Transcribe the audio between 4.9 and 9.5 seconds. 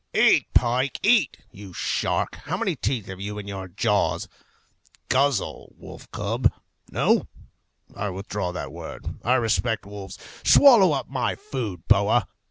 Guzzle, wolf cub; no, I withdraw that word. I